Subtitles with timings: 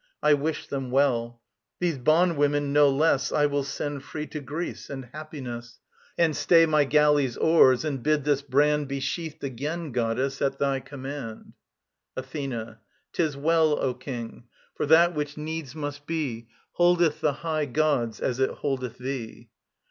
[0.23, 1.39] I wish them well.
[1.79, 5.77] These bondwomen no less I will send free to Greece and happiness,
[6.17, 10.79] And stay my galleys' oars, and bid this brand Be sheathed again, Goddess, at thy
[10.79, 11.53] command.
[12.17, 12.79] ATHENA.
[13.13, 14.45] 'Tis well, O King.
[14.73, 16.47] For that which needs must be
[16.79, 19.51] Holdeth the high gods as it holdeth thee.